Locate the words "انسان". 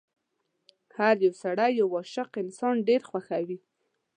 2.43-2.75